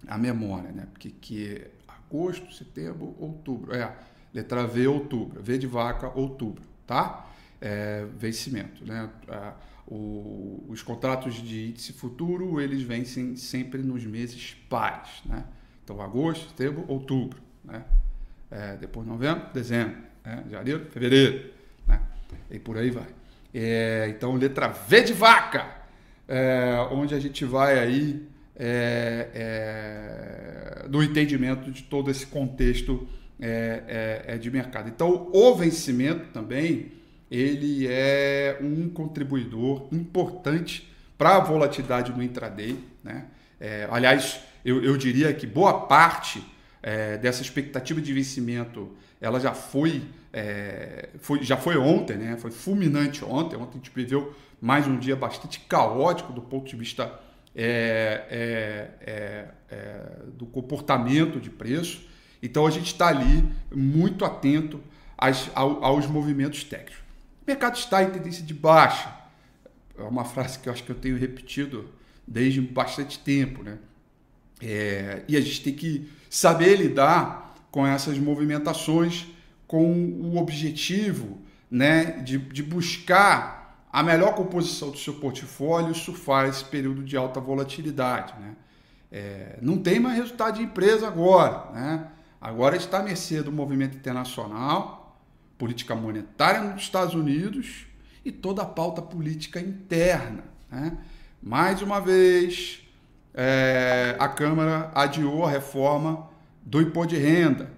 a 0.07 0.17
memória, 0.17 0.71
né? 0.71 0.87
Porque 0.91 1.09
que 1.09 1.47
é 1.47 1.71
agosto, 1.87 2.53
setembro, 2.53 3.15
outubro. 3.19 3.73
É, 3.75 3.95
letra 4.33 4.67
V, 4.67 4.87
outubro. 4.87 5.41
V 5.41 5.57
de 5.57 5.67
vaca, 5.67 6.11
outubro, 6.13 6.63
tá? 6.85 7.29
É, 7.59 8.05
vencimento, 8.17 8.85
né? 8.85 9.09
O, 9.87 10.63
os 10.69 10.81
contratos 10.81 11.35
de 11.35 11.69
índice 11.69 11.93
futuro, 11.93 12.59
eles 12.61 12.83
vencem 12.83 13.35
sempre 13.35 13.81
nos 13.81 14.05
meses 14.05 14.55
pares, 14.69 15.21
né? 15.25 15.45
Então, 15.83 16.01
agosto, 16.01 16.49
setembro, 16.49 16.85
outubro, 16.87 17.41
né? 17.63 17.83
É, 18.51 18.75
depois 18.77 19.07
novembro, 19.07 19.47
dezembro, 19.53 19.97
né? 20.23 20.43
janeiro, 20.49 20.85
fevereiro, 20.91 21.51
né? 21.87 21.99
E 22.51 22.59
por 22.59 22.77
aí 22.77 22.91
vai. 22.91 23.07
É, 23.53 24.07
então, 24.09 24.35
letra 24.35 24.67
V 24.67 25.01
de 25.01 25.13
vaca, 25.13 25.67
é, 26.27 26.87
onde 26.91 27.13
a 27.15 27.19
gente 27.19 27.45
vai 27.45 27.79
aí 27.79 28.27
é, 28.55 29.29
é, 30.83 30.87
do 30.87 31.01
entendimento 31.03 31.71
de 31.71 31.83
todo 31.83 32.09
esse 32.11 32.25
contexto 32.27 33.07
é, 33.39 34.23
é, 34.27 34.35
é, 34.35 34.37
de 34.37 34.49
mercado. 34.49 34.89
Então, 34.89 35.29
o 35.33 35.55
vencimento 35.55 36.27
também 36.31 36.91
ele 37.29 37.87
é 37.87 38.57
um 38.61 38.89
contribuidor 38.89 39.87
importante 39.91 40.89
para 41.17 41.37
a 41.37 41.39
volatilidade 41.39 42.11
no 42.11 42.21
intraday. 42.21 42.77
Né? 43.03 43.25
É, 43.59 43.87
aliás, 43.89 44.39
eu, 44.63 44.83
eu, 44.83 44.95
diria 44.97 45.33
que 45.33 45.47
boa 45.47 45.87
parte 45.87 46.43
é, 46.83 47.17
dessa 47.17 47.41
expectativa 47.41 47.99
de 47.99 48.13
vencimento 48.13 48.91
ela 49.19 49.39
já 49.39 49.53
foi, 49.53 50.03
foi, 51.19 51.41
já 51.41 51.55
foi 51.55 51.77
ontem, 51.77 52.17
né? 52.17 52.35
foi 52.35 52.51
fulminante 52.51 53.23
ontem. 53.23 53.55
Ontem 53.55 53.75
a 53.75 53.77
gente 53.77 53.91
viveu 53.95 54.35
mais 54.59 54.85
um 54.85 54.97
dia 54.97 55.15
bastante 55.15 55.61
caótico 55.61 56.33
do 56.33 56.41
ponto 56.41 56.69
de 56.69 56.75
vista 56.75 57.19
é, 57.55 58.25
é, 58.29 59.11
é, 59.11 59.47
é, 59.69 60.01
do 60.37 60.45
comportamento 60.45 61.39
de 61.39 61.49
preço. 61.49 62.07
Então 62.41 62.65
a 62.65 62.71
gente 62.71 62.87
está 62.87 63.07
ali 63.07 63.43
muito 63.73 64.25
atento 64.25 64.81
às, 65.17 65.49
aos 65.53 66.07
movimentos 66.07 66.63
técnicos. 66.63 66.97
O 67.41 67.45
mercado 67.45 67.75
está 67.75 68.01
em 68.03 68.09
tendência 68.09 68.43
de 68.43 68.53
baixa. 68.53 69.13
É 69.97 70.03
uma 70.03 70.25
frase 70.25 70.57
que 70.59 70.67
eu 70.67 70.73
acho 70.73 70.83
que 70.83 70.91
eu 70.91 70.95
tenho 70.95 71.17
repetido 71.17 71.89
desde 72.27 72.59
bastante 72.59 73.19
tempo. 73.19 73.61
Né? 73.63 73.77
É, 74.65 75.23
e 75.27 75.35
a 75.35 75.41
gente 75.41 75.61
tem 75.61 75.73
que 75.73 76.09
saber 76.29 76.77
lidar 76.77 77.53
com 77.69 77.85
essas 77.85 78.17
movimentações 78.17 79.27
com 79.67 79.91
o 79.93 80.37
objetivo 80.37 81.37
né, 81.69 82.21
de, 82.21 82.37
de 82.37 82.63
buscar 82.63 83.85
a 83.91 84.01
melhor 84.01 84.33
composição 84.35 84.89
do 84.89 84.97
seu 84.97 85.15
portfólio 85.15 85.93
surfar 85.93 86.47
esse 86.47 86.63
período 86.63 87.03
de 87.03 87.17
alta 87.17 87.41
volatilidade. 87.41 88.33
Né? 88.39 88.55
É, 89.11 89.59
não 89.61 89.77
tem 89.77 89.99
mais 89.99 90.15
resultado 90.15 90.55
de 90.55 90.63
empresa 90.63 91.07
agora. 91.07 91.71
Né? 91.73 92.07
Agora 92.39 92.77
está 92.77 92.99
à 92.99 93.03
mercê 93.03 93.43
do 93.43 93.51
movimento 93.51 93.97
internacional, 93.97 95.19
política 95.57 95.93
monetária 95.93 96.61
nos 96.61 96.83
Estados 96.83 97.13
Unidos 97.13 97.85
e 98.23 98.31
toda 98.31 98.61
a 98.61 98.65
pauta 98.65 99.01
política 99.01 99.59
interna. 99.59 100.43
Né? 100.71 100.97
Mais 101.41 101.81
uma 101.81 101.99
vez, 101.99 102.82
é, 103.33 104.15
a 104.19 104.27
Câmara 104.27 104.91
adiou 104.93 105.45
a 105.45 105.49
reforma 105.49 106.29
do 106.61 106.81
imposto 106.81 107.15
de 107.15 107.19
renda. 107.19 107.71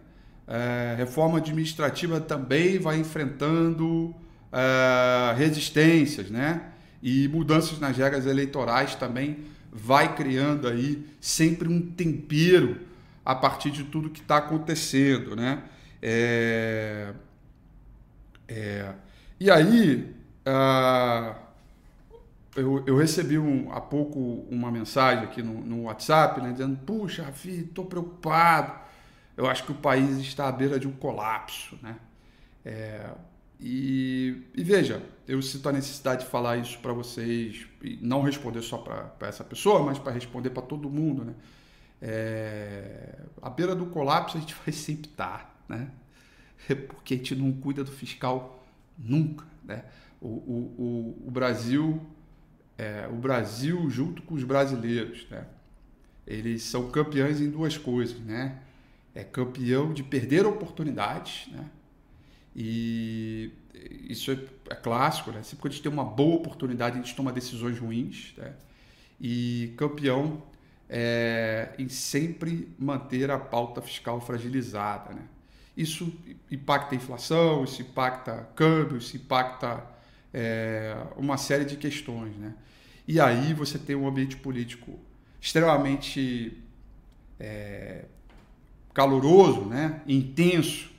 É, 0.47 0.95
reforma 0.97 1.38
administrativa 1.39 2.19
também 2.19 2.77
vai 2.77 2.97
enfrentando 2.97 4.13
uh, 4.55 5.35
resistências, 5.35 6.29
né? 6.29 6.69
E 7.01 7.27
mudanças 7.27 7.79
nas 7.79 7.97
regras 7.97 8.25
eleitorais 8.25 8.95
também 8.95 9.39
vai 9.71 10.15
criando 10.15 10.67
aí 10.67 11.05
sempre 11.19 11.67
um 11.67 11.81
tempero 11.81 12.79
a 13.24 13.35
partir 13.35 13.71
de 13.71 13.83
tudo 13.83 14.09
que 14.09 14.21
está 14.21 14.38
acontecendo, 14.38 15.35
né? 15.35 15.63
É, 16.01 17.13
é, 18.47 18.93
e 19.39 19.50
aí, 19.50 20.13
uh, 20.47 21.35
eu, 22.55 22.83
eu, 22.85 22.97
recebi 22.97 23.38
um, 23.38 23.71
há 23.71 23.81
pouco 23.81 24.19
uma 24.50 24.71
mensagem 24.71 25.25
aqui 25.25 25.43
no, 25.43 25.62
no 25.62 25.83
WhatsApp, 25.83 26.41
né, 26.41 26.51
dizendo: 26.51 26.77
Puxa, 26.85 27.24
Rafi, 27.24 27.62
estou 27.62 27.85
preocupado. 27.85 28.79
Eu 29.35 29.47
acho 29.47 29.65
que 29.65 29.71
o 29.71 29.75
país 29.75 30.17
está 30.17 30.47
à 30.47 30.51
beira 30.51 30.79
de 30.79 30.88
um 30.88 30.93
colapso, 30.93 31.77
né? 31.81 31.97
É, 32.63 33.09
e, 33.59 34.43
e, 34.55 34.63
veja, 34.63 35.01
eu 35.27 35.41
sinto 35.41 35.67
a 35.69 35.71
necessidade 35.71 36.24
de 36.24 36.29
falar 36.29 36.57
isso 36.57 36.79
para 36.79 36.93
vocês, 36.93 37.67
e 37.83 37.97
não 38.01 38.21
responder 38.21 38.62
só 38.62 38.77
para 38.77 39.27
essa 39.27 39.43
pessoa, 39.43 39.83
mas 39.83 40.00
para 40.00 40.12
responder 40.12 40.50
para 40.50 40.63
todo 40.63 40.89
mundo. 40.89 41.25
Né? 41.25 41.33
É, 42.01 43.19
à 43.41 43.50
beira 43.50 43.75
do 43.75 43.85
colapso 43.88 44.38
a 44.38 44.39
gente 44.39 44.55
vai 44.65 44.74
sempre 44.74 45.09
estar, 45.09 45.63
tá, 45.67 45.75
né? 45.75 45.91
porque 46.88 47.13
a 47.13 47.17
gente 47.17 47.35
não 47.35 47.51
cuida 47.51 47.83
do 47.83 47.91
fiscal 47.91 48.65
nunca. 48.97 49.45
Né? 49.63 49.83
O, 50.21 50.27
o, 50.27 50.75
o, 50.77 51.27
o 51.27 51.31
Brasil, 51.31 52.01
é, 52.77 53.08
o 53.12 53.15
Brasil 53.15 53.89
junto 53.89 54.22
com 54.22 54.36
os 54.36 54.44
brasileiros, 54.44 55.25
né? 55.29 55.46
eles 56.25 56.63
são 56.63 56.89
campeões 56.89 57.39
em 57.39 57.50
duas 57.50 57.77
coisas. 57.77 58.20
Né? 58.20 58.60
É 59.13 59.24
campeão 59.24 59.94
de 59.94 60.03
perder 60.03 60.46
oportunidades, 60.46 61.48
né? 61.51 61.70
E 62.55 63.51
isso 64.10 64.32
é, 64.32 64.39
é 64.70 64.75
clássico, 64.75 65.32
né? 65.32 65.44
Sempre 65.44 65.62
que 65.62 65.67
a 65.67 65.72
gente 65.72 65.84
tem 65.84 65.91
uma 65.91 66.05
boa 66.05 66.36
oportunidade, 66.36 66.98
a 66.98 67.01
gente 67.01 67.15
toma 67.15 67.32
decisões 67.32 67.77
ruins. 67.77 68.34
Né? 68.38 68.53
E 69.20 69.74
campeão 69.77 70.41
é, 70.89 71.74
em 71.77 71.89
sempre 71.89 72.74
manter 72.79 73.29
a 73.29 73.38
pauta 73.38 73.82
fiscal 73.82 74.22
fragilizada. 74.22 75.13
Né? 75.13 75.22
Isso 75.75 76.13
impacta 76.50 76.96
a 76.96 76.98
inflação, 76.98 77.63
isso 77.63 77.82
impacta 77.82 78.48
câmbio, 78.55 78.98
isso 78.98 79.15
impacta 79.17 79.84
é, 80.37 80.97
uma 81.15 81.37
série 81.37 81.63
de 81.63 81.77
questões. 81.77 82.35
Né? 82.35 82.53
E 83.07 83.21
aí 83.21 83.53
você 83.53 83.79
tem 83.79 83.95
um 83.95 84.05
ambiente 84.05 84.35
político 84.35 84.99
extremamente 85.39 86.61
é, 87.39 88.03
caloroso, 88.93 89.61
né? 89.61 90.01
intenso, 90.05 90.91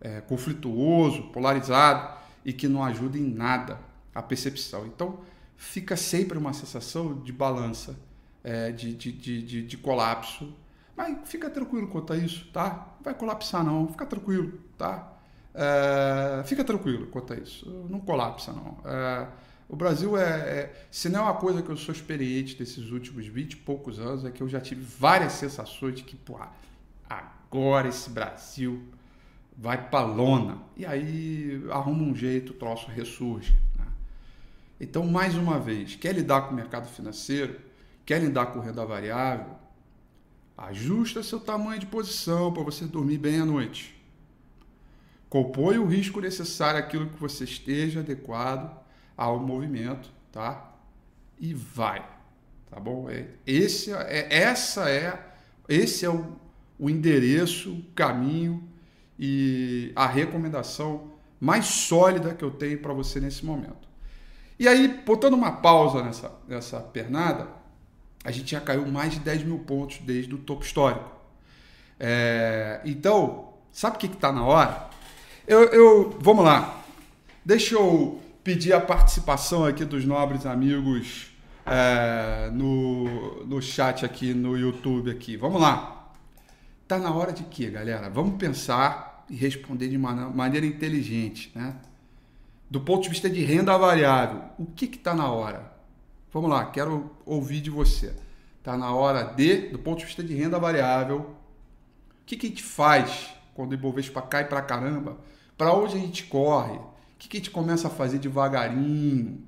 é, 0.00 0.22
conflituoso, 0.22 1.24
polarizado 1.24 2.18
e 2.42 2.54
que 2.54 2.66
não 2.66 2.82
ajuda 2.82 3.18
em 3.18 3.30
nada 3.30 3.78
a 4.14 4.22
percepção. 4.22 4.86
Então, 4.86 5.20
fica 5.58 5.94
sempre 5.94 6.38
uma 6.38 6.54
sensação 6.54 7.20
de 7.22 7.32
balança, 7.32 7.98
é, 8.42 8.72
de, 8.72 8.94
de, 8.94 9.12
de, 9.12 9.62
de, 9.62 9.76
colapso. 9.76 10.54
Mas 10.96 11.18
fica 11.28 11.50
tranquilo 11.50 11.88
quanto 11.88 12.12
a 12.12 12.16
isso, 12.16 12.48
tá? 12.52 12.94
Não 12.96 13.04
vai 13.04 13.14
colapsar 13.14 13.64
não, 13.64 13.88
fica 13.88 14.06
tranquilo, 14.06 14.58
tá? 14.78 15.13
É, 15.54 16.42
fica 16.44 16.64
tranquilo 16.64 17.06
quanto 17.06 17.32
a 17.32 17.36
isso, 17.36 17.86
não 17.88 18.00
colapsa 18.00 18.52
não. 18.52 18.76
É, 18.84 19.28
o 19.68 19.76
Brasil 19.76 20.16
é, 20.16 20.22
é, 20.22 20.86
se 20.90 21.08
não 21.08 21.20
é 21.20 21.22
uma 21.22 21.34
coisa 21.34 21.62
que 21.62 21.70
eu 21.70 21.76
sou 21.76 21.94
experiente 21.94 22.56
desses 22.56 22.90
últimos 22.90 23.26
20 23.26 23.52
e 23.52 23.56
poucos 23.56 23.98
anos, 23.98 24.24
é 24.24 24.30
que 24.30 24.42
eu 24.42 24.48
já 24.48 24.60
tive 24.60 24.82
várias 24.82 25.32
sensações 25.32 25.94
de 25.94 26.02
que, 26.02 26.16
pô, 26.16 26.38
agora 27.08 27.88
esse 27.88 28.10
Brasil 28.10 28.82
vai 29.56 29.88
para 29.88 30.04
lona. 30.04 30.58
E 30.76 30.84
aí 30.84 31.64
arruma 31.70 32.02
um 32.02 32.14
jeito, 32.14 32.50
o 32.50 32.54
troço 32.54 32.90
ressurge. 32.90 33.56
Né? 33.78 33.86
Então, 34.80 35.06
mais 35.06 35.34
uma 35.34 35.58
vez, 35.58 35.94
quer 35.94 36.14
lidar 36.14 36.42
com 36.42 36.52
o 36.52 36.54
mercado 36.54 36.88
financeiro, 36.88 37.58
quer 38.04 38.20
lidar 38.20 38.46
com 38.46 38.60
renda 38.60 38.84
variável, 38.84 39.56
ajusta 40.58 41.22
seu 41.22 41.40
tamanho 41.40 41.80
de 41.80 41.86
posição 41.86 42.52
para 42.52 42.62
você 42.62 42.84
dormir 42.84 43.18
bem 43.18 43.40
à 43.40 43.44
noite. 43.44 43.94
Compõe 45.34 45.78
o 45.78 45.84
risco 45.84 46.20
necessário 46.20 46.78
aquilo 46.78 47.08
que 47.08 47.20
você 47.20 47.42
esteja 47.42 47.98
adequado 47.98 48.70
ao 49.16 49.40
movimento, 49.40 50.08
tá? 50.30 50.72
E 51.40 51.52
vai, 51.52 52.06
tá 52.70 52.78
bom? 52.78 53.10
É, 53.10 53.26
esse 53.44 53.92
é, 53.92 54.32
essa 54.32 54.88
é, 54.88 55.34
esse 55.68 56.04
é 56.04 56.08
o, 56.08 56.36
o 56.78 56.88
endereço, 56.88 57.72
o 57.72 57.82
caminho 57.96 58.62
e 59.18 59.90
a 59.96 60.06
recomendação 60.06 61.10
mais 61.40 61.66
sólida 61.66 62.32
que 62.32 62.44
eu 62.44 62.52
tenho 62.52 62.78
para 62.78 62.92
você 62.92 63.18
nesse 63.18 63.44
momento. 63.44 63.88
E 64.56 64.68
aí, 64.68 65.02
botando 65.04 65.34
uma 65.34 65.50
pausa 65.50 66.00
nessa, 66.00 66.32
nessa 66.46 66.78
pernada, 66.78 67.48
a 68.22 68.30
gente 68.30 68.52
já 68.52 68.60
caiu 68.60 68.86
mais 68.86 69.14
de 69.14 69.18
10 69.18 69.42
mil 69.42 69.58
pontos 69.58 69.98
desde 69.98 70.32
o 70.32 70.38
topo 70.38 70.64
histórico. 70.64 71.10
É, 71.98 72.80
então, 72.84 73.54
sabe 73.72 73.96
o 73.96 73.98
que 73.98 74.06
está 74.06 74.30
na 74.30 74.44
hora? 74.44 74.93
Eu, 75.46 75.64
eu, 75.64 76.16
vamos 76.20 76.42
lá. 76.42 76.82
Deixa 77.44 77.74
eu 77.74 78.18
pedir 78.42 78.72
a 78.72 78.80
participação 78.80 79.62
aqui 79.66 79.84
dos 79.84 80.02
nobres 80.06 80.46
amigos 80.46 81.26
é, 81.66 82.48
no, 82.50 83.44
no 83.44 83.60
chat 83.60 84.06
aqui 84.06 84.32
no 84.32 84.56
YouTube 84.56 85.10
aqui. 85.10 85.36
Vamos 85.36 85.60
lá. 85.60 86.10
Tá 86.88 86.98
na 86.98 87.12
hora 87.12 87.30
de 87.30 87.44
quê, 87.44 87.68
galera? 87.68 88.08
Vamos 88.08 88.36
pensar 88.38 89.26
e 89.28 89.36
responder 89.36 89.88
de 89.88 89.98
maneira 89.98 90.64
inteligente, 90.64 91.52
né? 91.54 91.76
do 92.70 92.80
ponto 92.80 93.02
de 93.02 93.10
vista 93.10 93.28
de 93.28 93.44
renda 93.44 93.76
variável, 93.76 94.44
o 94.58 94.64
que 94.64 94.86
está 94.86 95.14
na 95.14 95.30
hora? 95.30 95.72
Vamos 96.32 96.48
lá, 96.48 96.64
quero 96.66 97.10
ouvir 97.26 97.60
de 97.60 97.68
você. 97.70 98.14
Está 98.58 98.78
na 98.78 98.94
hora 98.94 99.24
de, 99.24 99.68
do 99.68 99.78
ponto 99.78 99.98
de 99.98 100.06
vista 100.06 100.22
de 100.22 100.34
renda 100.34 100.58
variável, 100.58 101.18
o 101.18 102.24
que, 102.24 102.34
que 102.34 102.46
a 102.46 102.48
gente 102.48 102.62
faz 102.62 103.34
quando 103.54 103.72
o 103.72 103.74
Ibovespa 103.74 104.22
cai 104.22 104.48
para 104.48 104.62
caramba? 104.62 105.18
Para 105.56 105.72
onde 105.74 105.96
a 105.96 105.98
gente 105.98 106.24
corre? 106.24 106.76
O 106.76 106.92
que, 107.18 107.28
que 107.28 107.36
a 107.36 107.40
gente 107.40 107.50
começa 107.50 107.88
a 107.88 107.90
fazer 107.90 108.18
devagarinho? 108.18 109.42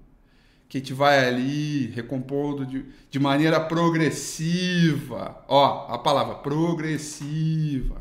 Que 0.69 0.79
a 0.79 0.81
gente 0.81 0.92
vai 0.92 1.27
ali 1.27 1.87
recompondo 1.88 2.66
de, 2.66 2.87
de 3.11 3.19
maneira 3.19 3.61
progressiva. 3.61 5.45
Ó, 5.49 5.92
a 5.92 5.99
palavra 5.99 6.37
progressiva. 6.37 8.01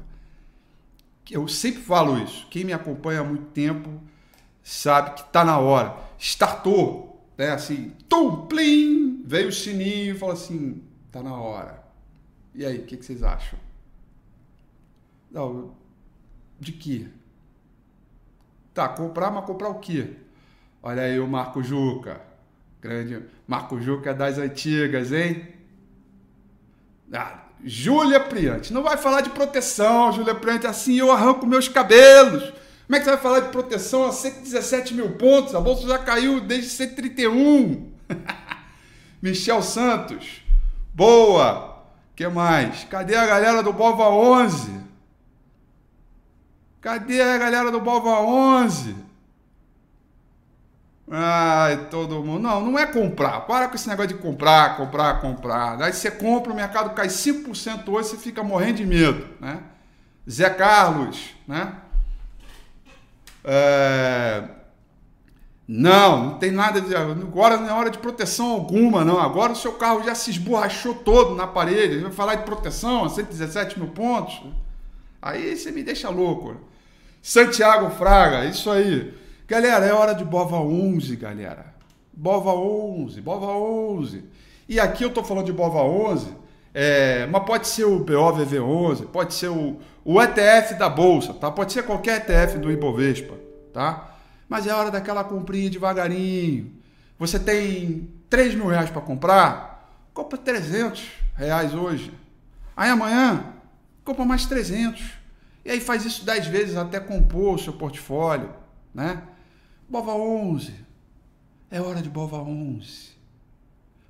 Eu 1.29 1.47
sempre 1.47 1.81
falo 1.81 2.17
isso. 2.23 2.47
Quem 2.49 2.63
me 2.63 2.73
acompanha 2.73 3.21
há 3.21 3.23
muito 3.23 3.45
tempo 3.45 4.01
sabe 4.63 5.15
que 5.15 5.21
está 5.21 5.43
na 5.43 5.59
hora. 5.59 5.95
Startou, 6.17 7.23
né? 7.37 7.51
Assim, 7.51 7.91
tum, 8.07 8.47
plim, 8.47 9.23
veio 9.25 9.49
o 9.49 9.51
sininho 9.51 10.15
e 10.15 10.17
falou 10.17 10.33
assim, 10.33 10.83
tá 11.11 11.21
na 11.21 11.35
hora. 11.35 11.83
E 12.53 12.65
aí, 12.65 12.79
o 12.79 12.85
que, 12.85 12.97
que, 12.97 13.05
vocês 13.05 13.21
acham? 13.21 13.59
Não, 15.29 15.75
de 16.59 16.71
que? 16.71 17.09
Tá, 18.75 18.89
comprar, 18.89 19.31
mas 19.31 19.45
comprar 19.45 19.69
o 19.69 19.79
quê? 19.79 20.09
Olha 20.83 21.03
aí 21.03 21.17
o 21.17 21.25
Marco 21.25 21.63
Juca. 21.63 22.19
Grande 22.81 23.23
Marco 23.47 23.81
Juca 23.81 24.09
é 24.09 24.13
das 24.13 24.37
antigas, 24.37 25.13
hein? 25.13 25.47
Ah, 27.11 27.45
Júlia 27.63 28.19
Priante. 28.19 28.73
Não 28.73 28.83
vai 28.83 28.97
falar 28.97 29.21
de 29.21 29.29
proteção, 29.29 30.11
Júlia 30.11 30.35
Priante. 30.35 30.67
Assim 30.67 30.97
eu 30.97 31.09
arranco 31.09 31.47
meus 31.47 31.69
cabelos. 31.69 32.43
Como 32.85 32.97
é 32.97 32.99
que 32.99 33.05
você 33.05 33.11
vai 33.11 33.19
falar 33.19 33.39
de 33.39 33.49
proteção 33.49 34.05
a 34.05 34.11
117 34.11 34.93
mil 34.93 35.11
pontos? 35.11 35.55
A 35.55 35.61
bolsa 35.61 35.87
já 35.87 35.97
caiu 35.97 36.41
desde 36.41 36.69
131. 36.69 37.93
Michel 39.23 39.61
Santos. 39.63 40.41
Boa. 40.93 41.85
que 42.13 42.27
mais? 42.27 42.83
Cadê 42.83 43.15
a 43.15 43.25
galera 43.25 43.63
do 43.63 43.71
Bova 43.71 44.09
11? 44.09 44.84
Cadê 46.85 47.19
a 47.19 47.39
galera 47.39 47.71
do 47.71 47.81
Bova 47.81 48.21
11? 48.21 48.95
Ai, 51.09 51.87
todo 51.89 52.23
mundo. 52.23 52.43
Não, 52.43 52.63
não 52.63 52.77
é 52.77 52.85
comprar. 52.85 53.41
Para 53.47 53.67
com 53.67 53.73
esse 53.73 53.89
negócio 53.89 54.09
de 54.09 54.21
comprar, 54.21 54.77
comprar, 54.77 55.19
comprar. 55.19 55.81
Aí 55.81 55.91
você 55.91 56.11
compra, 56.11 56.53
o 56.53 56.55
mercado 56.55 56.93
cai 56.93 57.07
5% 57.07 57.89
hoje, 57.89 58.09
você 58.09 58.17
fica 58.17 58.43
morrendo 58.43 58.77
de 58.77 58.85
medo. 58.85 59.27
Né? 59.41 59.63
Zé 60.29 60.47
Carlos, 60.47 61.33
né? 61.47 61.73
É... 63.43 64.43
Não, 65.67 66.23
não 66.23 66.37
tem 66.37 66.51
nada 66.51 66.79
de. 66.79 66.95
Agora 66.95 67.57
não 67.57 67.67
é 67.67 67.73
hora 67.73 67.89
de 67.89 67.97
proteção 67.97 68.51
alguma, 68.51 69.03
não. 69.03 69.19
Agora 69.19 69.53
o 69.53 69.55
seu 69.55 69.73
carro 69.73 70.03
já 70.03 70.13
se 70.13 70.29
esborrachou 70.29 70.93
todo 70.93 71.33
na 71.33 71.47
parede. 71.47 71.97
Vai 71.97 72.11
falar 72.11 72.35
de 72.35 72.43
proteção, 72.43 73.09
117 73.09 73.79
mil 73.79 73.89
pontos. 73.89 74.39
Aí 75.19 75.57
você 75.57 75.71
me 75.71 75.81
deixa 75.81 76.09
louco. 76.09 76.74
Santiago 77.25 77.89
Fraga, 77.89 78.45
isso 78.45 78.69
aí. 78.69 79.11
Galera, 79.47 79.83
é 79.83 79.91
hora 79.91 80.13
de 80.13 80.23
Bova 80.23 80.57
11, 80.57 81.15
galera. 81.15 81.73
Bova 82.13 82.53
11, 82.53 83.19
Bova 83.19 83.47
11. 83.47 84.23
E 84.69 84.79
aqui 84.79 85.03
eu 85.03 85.09
tô 85.09 85.23
falando 85.23 85.47
de 85.47 85.51
Bova 85.51 85.79
11, 85.81 86.27
é, 86.71 87.25
mas 87.25 87.43
pode 87.43 87.67
ser 87.67 87.85
o 87.85 88.05
BOVV11, 88.05 89.07
pode 89.07 89.33
ser 89.33 89.47
o, 89.47 89.79
o 90.03 90.21
ETF 90.21 90.75
da 90.75 90.87
Bolsa, 90.87 91.33
tá? 91.33 91.49
Pode 91.49 91.73
ser 91.73 91.81
qualquer 91.81 92.17
ETF 92.17 92.59
do 92.59 92.71
Ibovespa, 92.71 93.33
tá? 93.73 94.15
Mas 94.47 94.67
é 94.67 94.75
hora 94.75 94.91
daquela 94.91 95.23
comprinha 95.23 95.67
devagarinho. 95.67 96.73
Você 97.17 97.39
tem 97.39 98.07
3 98.29 98.53
mil 98.53 98.67
reais 98.67 98.91
para 98.91 99.01
comprar? 99.01 99.89
Compra 100.13 100.37
300 100.37 101.03
reais 101.35 101.73
hoje. 101.73 102.13
Aí 102.77 102.91
amanhã, 102.91 103.45
compra 104.03 104.23
mais 104.23 104.45
300. 104.45 105.24
E 105.65 105.71
aí 105.71 105.81
faz 105.81 106.05
isso 106.05 106.23
10 106.23 106.47
vezes 106.47 106.77
até 106.77 106.99
compor 106.99 107.55
o 107.55 107.59
seu 107.59 107.73
portfólio, 107.73 108.53
né? 108.93 109.23
Bova 109.89 110.13
11. 110.13 110.73
É 111.71 111.81
hora 111.81 112.01
de 112.01 112.09
Bova 112.09 112.37
11. 112.37 113.15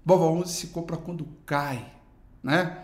Bova 0.03 0.25
11 0.25 0.51
se 0.51 0.67
compra 0.67 0.97
quando 0.97 1.25
cai, 1.45 1.83
né? 2.43 2.77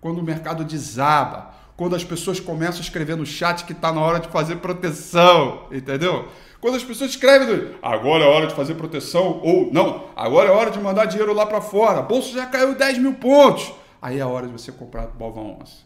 Quando 0.00 0.18
o 0.18 0.24
mercado 0.24 0.64
desaba 0.64 1.54
quando 1.76 1.94
as 1.94 2.02
pessoas 2.02 2.40
começam 2.40 2.78
a 2.78 2.82
escrever 2.82 3.16
no 3.16 3.26
chat 3.26 3.64
que 3.64 3.72
está 3.72 3.92
na 3.92 4.00
hora 4.00 4.18
de 4.18 4.28
fazer 4.28 4.56
proteção, 4.56 5.66
entendeu? 5.70 6.28
Quando 6.58 6.76
as 6.76 6.82
pessoas 6.82 7.10
escrevem, 7.10 7.76
agora 7.82 8.24
é 8.24 8.26
hora 8.26 8.46
de 8.46 8.54
fazer 8.54 8.74
proteção, 8.74 9.40
ou 9.42 9.70
não, 9.72 10.06
agora 10.16 10.48
é 10.48 10.52
hora 10.52 10.70
de 10.70 10.80
mandar 10.80 11.04
dinheiro 11.04 11.34
lá 11.34 11.44
para 11.44 11.60
fora, 11.60 12.00
bolsa 12.00 12.32
já 12.32 12.46
caiu 12.46 12.74
10 12.74 12.98
mil 12.98 13.14
pontos, 13.14 13.72
aí 14.00 14.18
é 14.18 14.24
hora 14.24 14.46
de 14.46 14.52
você 14.52 14.72
comprar 14.72 15.08
Bova 15.08 15.40
11. 15.40 15.84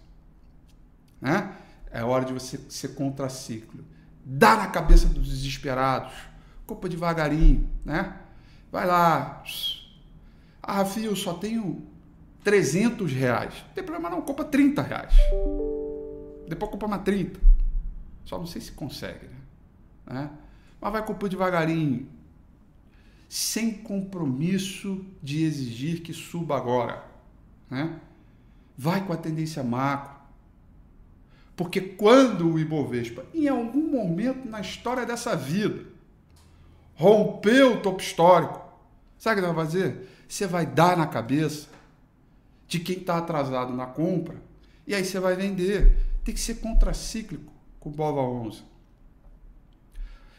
Né? 1.21 1.51
É 1.91 2.05
hora 2.05 2.25
de 2.25 2.33
você 2.33 2.59
ser 2.69 2.95
contraciclo. 2.95 3.85
Dá 4.25 4.57
na 4.57 4.67
cabeça 4.69 5.07
dos 5.09 5.29
desesperados. 5.29 6.13
Compra 6.67 6.89
devagarinho, 6.89 7.69
né? 7.85 8.17
Vai 8.71 8.87
lá. 8.87 9.43
Ah, 10.63 10.75
Rafi, 10.75 11.05
eu 11.05 11.17
só 11.17 11.35
tenho 11.35 11.85
300 12.45 13.13
reais. 13.13 13.55
Não 13.67 13.75
tem 13.75 13.85
problema 13.85 14.09
não, 14.09 14.23
compra 14.23 14.45
30 14.45 14.83
reais. 14.83 15.15
Depois 16.49 16.71
compra 16.71 16.89
mais 16.89 17.03
30. 17.03 17.41
Só 18.25 18.39
não 18.39 18.47
sei 18.47 18.61
se 18.61 18.73
consegue, 18.73 19.27
né? 20.07 20.31
É? 20.31 20.51
Mas 20.81 20.93
vai 20.93 21.05
comprar 21.05 21.29
devagarinho. 21.29 22.09
Sem 23.29 23.73
compromisso 23.73 25.05
de 25.23 25.45
exigir 25.45 26.03
que 26.03 26.13
suba 26.13 26.57
agora. 26.57 27.05
Né? 27.69 28.01
Vai 28.77 29.05
com 29.07 29.13
a 29.13 29.17
tendência 29.17 29.63
macro. 29.63 30.20
Porque 31.61 31.79
quando 31.79 32.55
o 32.55 32.59
Ibovespa, 32.59 33.23
em 33.35 33.47
algum 33.47 33.87
momento 33.87 34.49
na 34.49 34.63
história 34.63 35.05
dessa 35.05 35.37
vida, 35.37 35.85
rompeu 36.95 37.75
o 37.75 37.83
topo 37.83 38.01
histórico, 38.01 38.65
sabe 39.19 39.39
o 39.39 39.43
que 39.43 39.53
vai 39.53 39.67
fazer? 39.67 40.09
Você 40.27 40.47
vai 40.47 40.65
dar 40.65 40.97
na 40.97 41.07
cabeça 41.07 41.69
de 42.67 42.81
quem 42.81 42.97
está 42.97 43.19
atrasado 43.19 43.75
na 43.75 43.85
compra, 43.85 44.37
e 44.87 44.95
aí 44.95 45.05
você 45.05 45.21
vai 45.21 45.37
vender. 45.37 45.99
Tem 46.25 46.33
que 46.33 46.41
ser 46.41 46.55
contracíclico 46.61 47.53
com 47.79 47.91
o 47.91 47.93
BOVA 47.93 48.23
11. 48.23 48.63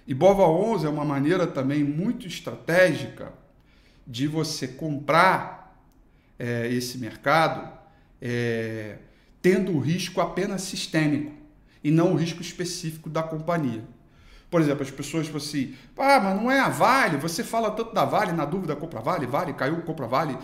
E 0.07 0.15
BOVA 0.15 0.47
11 0.47 0.87
é 0.87 0.89
uma 0.89 1.05
maneira 1.05 1.45
também 1.45 1.83
muito 1.83 2.25
estratégica 2.25 3.31
de 4.07 4.27
você 4.27 4.67
comprar 4.67 5.79
é, 6.39 6.67
esse 6.73 6.97
mercado 6.97 7.71
é, 8.19 8.97
tendo 9.41 9.71
o 9.73 9.79
risco 9.79 10.21
apenas 10.21 10.61
sistêmico 10.61 11.33
e 11.83 11.89
não 11.89 12.13
o 12.13 12.15
risco 12.15 12.41
específico 12.41 13.09
da 13.09 13.23
companhia. 13.23 13.83
Por 14.51 14.59
exemplo, 14.59 14.83
as 14.83 14.91
pessoas 14.91 15.27
tipo 15.27 15.37
assim, 15.37 15.73
ah, 15.97 16.19
mas 16.19 16.35
não 16.35 16.51
é 16.51 16.59
a 16.59 16.67
Vale, 16.67 17.15
você 17.15 17.41
fala 17.41 17.71
tanto 17.71 17.93
da 17.93 18.03
Vale, 18.03 18.33
na 18.33 18.43
dúvida, 18.43 18.75
compra 18.75 18.99
Vale, 18.99 19.25
Vale, 19.25 19.53
caiu, 19.53 19.81
compra 19.83 20.05
Vale, 20.07 20.37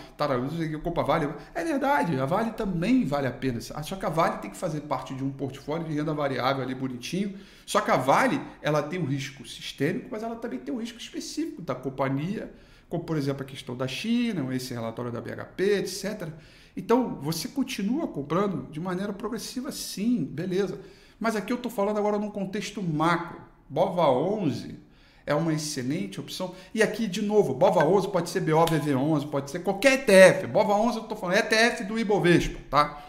compra 0.81 1.03
Vale. 1.03 1.27
É 1.53 1.61
verdade, 1.61 2.17
a 2.17 2.25
Vale 2.25 2.51
também 2.51 3.03
vale 3.05 3.27
a 3.27 3.31
pena. 3.31 3.59
Só 3.59 3.97
que 3.97 4.05
a 4.05 4.09
Vale 4.09 4.37
tem 4.37 4.49
que 4.49 4.55
fazer 4.55 4.79
parte 4.81 5.13
de 5.13 5.25
um 5.25 5.29
portfólio 5.29 5.85
de 5.85 5.93
renda 5.93 6.13
variável 6.13 6.63
ali 6.63 6.73
bonitinho. 6.73 7.37
Só 7.65 7.81
que 7.81 7.91
a 7.91 7.97
Vale, 7.97 8.39
ela 8.61 8.81
tem 8.81 8.97
um 8.97 9.05
risco 9.05 9.45
sistêmico, 9.45 10.07
mas 10.09 10.23
ela 10.23 10.37
também 10.37 10.59
tem 10.59 10.73
um 10.73 10.79
risco 10.79 10.97
específico 10.97 11.61
da 11.61 11.75
companhia, 11.75 12.49
como 12.87 13.03
por 13.03 13.17
exemplo 13.17 13.41
a 13.41 13.45
questão 13.45 13.75
da 13.75 13.89
China, 13.89 14.55
esse 14.55 14.73
relatório 14.73 15.11
da 15.11 15.19
BHP, 15.19 15.79
etc. 15.79 16.29
Então, 16.77 17.19
você 17.19 17.47
continua 17.47 18.07
comprando 18.07 18.69
de 18.71 18.79
maneira 18.79 19.11
progressiva, 19.11 19.71
sim, 19.71 20.23
beleza. 20.23 20.79
Mas 21.19 21.35
aqui 21.35 21.51
eu 21.51 21.57
estou 21.57 21.71
falando 21.71 21.97
agora 21.97 22.19
num 22.19 22.29
contexto 22.29 22.83
macro. 22.83 23.41
Bova 23.67 24.07
11 24.11 24.77
é 25.25 25.33
uma 25.33 25.51
excelente 25.51 26.19
opção. 26.19 26.53
E 26.75 26.83
aqui, 26.83 27.07
de 27.07 27.23
novo, 27.23 27.55
Bova 27.55 27.83
11 27.83 28.09
pode 28.09 28.29
ser 28.29 28.43
BOVV11, 28.43 29.27
pode 29.27 29.49
ser 29.49 29.59
qualquer 29.59 29.93
ETF. 29.93 30.45
Bova 30.45 30.73
11 30.75 30.97
eu 30.97 31.03
estou 31.03 31.17
falando, 31.17 31.37
ETF 31.37 31.83
do 31.83 31.97
Ibovespa, 31.97 32.59
tá? 32.69 33.03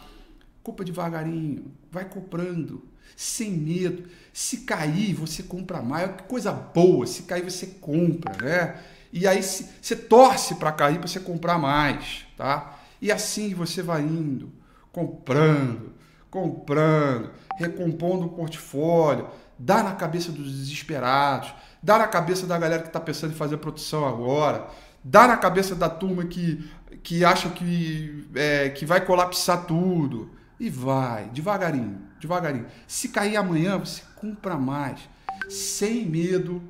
Compra 0.62 0.82
devagarinho, 0.82 1.70
vai 1.92 2.06
comprando, 2.06 2.82
sem 3.14 3.50
medo. 3.50 4.08
Se 4.32 4.58
cair, 4.58 5.12
você 5.12 5.42
compra 5.42 5.82
mais. 5.82 6.16
Que 6.16 6.22
coisa 6.22 6.52
boa, 6.52 7.06
se 7.06 7.24
cair, 7.24 7.44
você 7.44 7.66
compra, 7.66 8.32
né? 8.42 8.80
E 9.12 9.26
aí 9.26 9.42
você 9.42 9.94
torce 9.94 10.54
para 10.54 10.72
cair 10.72 10.98
para 10.98 11.06
você 11.06 11.20
comprar 11.20 11.58
mais, 11.58 12.24
tá? 12.34 12.77
E 13.00 13.12
assim 13.12 13.54
você 13.54 13.82
vai 13.82 14.02
indo, 14.02 14.52
comprando, 14.92 15.92
comprando, 16.30 17.30
recompondo 17.58 18.26
o 18.26 18.30
portfólio 18.30 19.28
dá 19.58 19.82
na 19.82 19.94
cabeça 19.94 20.30
dos 20.30 20.52
desesperados, 20.52 21.52
dá 21.82 21.98
na 21.98 22.06
cabeça 22.06 22.46
da 22.46 22.56
galera 22.56 22.82
que 22.82 22.88
está 22.88 23.00
pensando 23.00 23.32
em 23.32 23.36
fazer 23.36 23.56
produção 23.56 24.06
agora, 24.06 24.68
dá 25.02 25.26
na 25.26 25.36
cabeça 25.36 25.74
da 25.74 25.90
turma 25.90 26.24
que, 26.26 26.70
que 27.02 27.24
acha 27.24 27.48
que, 27.50 28.26
é, 28.34 28.68
que 28.68 28.86
vai 28.86 29.04
colapsar 29.04 29.66
tudo. 29.66 30.30
E 30.60 30.68
vai, 30.68 31.28
devagarinho, 31.28 32.02
devagarinho. 32.20 32.66
Se 32.84 33.10
cair 33.10 33.36
amanhã, 33.36 33.78
você 33.78 34.02
compra 34.16 34.56
mais, 34.56 35.08
sem 35.48 36.04
medo 36.04 36.60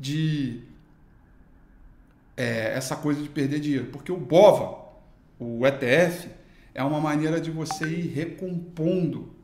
de 0.00 0.62
é, 2.34 2.72
essa 2.74 2.96
coisa 2.96 3.22
de 3.22 3.28
perder 3.28 3.60
dinheiro, 3.60 3.86
porque 3.92 4.10
o 4.10 4.16
BOVA, 4.16 4.83
o 5.44 5.66
ETF, 5.66 6.28
é 6.74 6.82
uma 6.82 7.00
maneira 7.00 7.40
de 7.40 7.50
você 7.50 7.86
ir 7.86 8.08
recompondo 8.08 9.34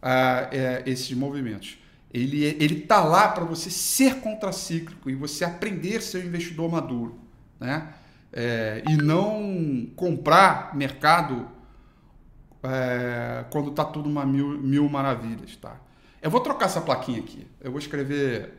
ah, 0.00 0.48
é, 0.50 0.82
esses 0.86 1.12
movimentos. 1.12 1.78
Ele 2.12 2.44
ele 2.44 2.82
tá 2.82 3.02
lá 3.02 3.28
para 3.28 3.44
você 3.44 3.70
ser 3.70 4.20
contracíclico 4.20 5.08
e 5.08 5.14
você 5.14 5.44
aprender 5.44 5.96
a 5.96 6.00
ser 6.00 6.24
um 6.24 6.26
investidor 6.26 6.70
maduro, 6.70 7.18
né? 7.58 7.94
É, 8.32 8.82
e 8.88 8.96
não 8.96 9.86
comprar 9.94 10.74
mercado 10.74 11.48
é, 12.62 13.44
quando 13.50 13.70
tá 13.72 13.84
tudo 13.84 14.08
uma 14.08 14.24
mil, 14.24 14.58
mil 14.58 14.88
maravilhas, 14.88 15.56
tá? 15.56 15.78
Eu 16.20 16.30
vou 16.30 16.40
trocar 16.40 16.66
essa 16.66 16.80
plaquinha 16.80 17.18
aqui. 17.18 17.46
Eu 17.60 17.70
vou 17.70 17.78
escrever 17.78 18.54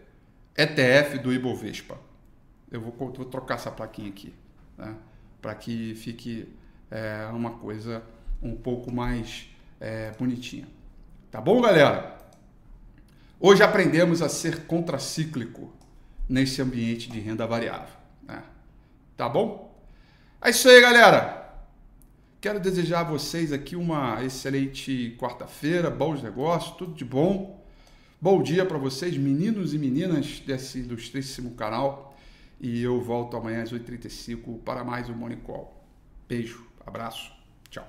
ETF 0.56 1.18
do 1.20 1.32
Ibovespa. 1.34 1.98
Eu 2.72 2.82
vou, 2.82 2.92
vou 2.92 3.26
trocar 3.26 3.56
essa 3.56 3.72
plaquinha 3.72 4.10
aqui, 4.10 4.34
né? 4.78 4.96
Para 5.44 5.54
que 5.56 5.94
fique 5.96 6.48
é, 6.90 7.28
uma 7.34 7.52
coisa 7.52 8.02
um 8.42 8.56
pouco 8.56 8.90
mais 8.90 9.50
é, 9.78 10.12
bonitinha. 10.18 10.66
Tá 11.30 11.42
bom, 11.42 11.62
galera? 11.62 12.18
Hoje 13.38 13.62
aprendemos 13.62 14.22
a 14.22 14.30
ser 14.30 14.66
contracíclico 14.66 15.70
nesse 16.30 16.62
ambiente 16.62 17.12
de 17.12 17.20
renda 17.20 17.46
variável. 17.46 17.94
Né? 18.26 18.42
Tá 19.18 19.28
bom? 19.28 19.78
É 20.42 20.50
isso 20.50 20.70
aí, 20.70 20.80
galera. 20.80 21.44
Quero 22.40 22.62
desejar 22.62 23.02
a 23.02 23.04
vocês 23.04 23.52
aqui 23.52 23.76
uma 23.76 24.24
excelente 24.24 25.14
quarta-feira, 25.20 25.90
bons 25.90 26.24
negócios, 26.24 26.78
tudo 26.78 26.94
de 26.94 27.04
bom. 27.04 27.62
Bom 28.22 28.42
dia 28.42 28.66
para 28.66 28.78
vocês, 28.78 29.18
meninos 29.18 29.74
e 29.74 29.78
meninas 29.78 30.40
desse 30.40 30.80
ilustríssimo 30.80 31.52
canal. 31.56 32.12
E 32.60 32.82
eu 32.82 33.02
volto 33.02 33.36
amanhã 33.36 33.63
às 33.63 33.74
8h35 33.74 34.60
para 34.63 34.84
mais 34.84 35.10
um 35.10 35.16
Monicol. 35.16 35.84
Beijo, 36.28 36.66
abraço, 36.86 37.32
tchau. 37.70 37.88